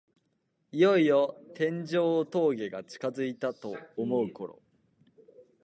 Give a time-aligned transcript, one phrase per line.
[0.71, 4.59] いよいよ天城峠が近づいたと思うころ